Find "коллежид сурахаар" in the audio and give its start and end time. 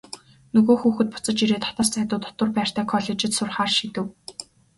2.91-3.71